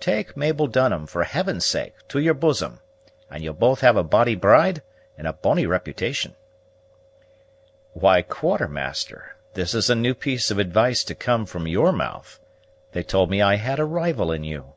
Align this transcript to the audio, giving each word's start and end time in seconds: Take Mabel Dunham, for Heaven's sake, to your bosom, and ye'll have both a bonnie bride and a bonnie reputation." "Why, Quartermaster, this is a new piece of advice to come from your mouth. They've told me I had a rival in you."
Take 0.00 0.36
Mabel 0.36 0.66
Dunham, 0.66 1.06
for 1.06 1.22
Heaven's 1.22 1.64
sake, 1.64 1.92
to 2.08 2.18
your 2.18 2.34
bosom, 2.34 2.80
and 3.30 3.44
ye'll 3.44 3.52
have 3.52 3.60
both 3.60 3.84
a 3.84 4.02
bonnie 4.02 4.34
bride 4.34 4.82
and 5.16 5.28
a 5.28 5.32
bonnie 5.32 5.64
reputation." 5.64 6.34
"Why, 7.92 8.22
Quartermaster, 8.22 9.36
this 9.54 9.74
is 9.76 9.88
a 9.88 9.94
new 9.94 10.16
piece 10.16 10.50
of 10.50 10.58
advice 10.58 11.04
to 11.04 11.14
come 11.14 11.46
from 11.46 11.68
your 11.68 11.92
mouth. 11.92 12.40
They've 12.90 13.06
told 13.06 13.30
me 13.30 13.40
I 13.40 13.54
had 13.54 13.78
a 13.78 13.84
rival 13.84 14.32
in 14.32 14.42
you." 14.42 14.72